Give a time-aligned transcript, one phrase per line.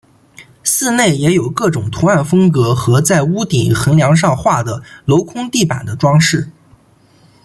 [0.63, 6.49] 寺内也有各种图案风格和在屋顶横梁上画的镂空地板的装饰。